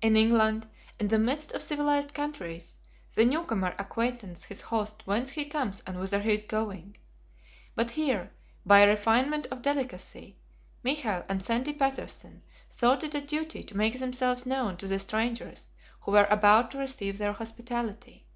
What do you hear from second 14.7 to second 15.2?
to the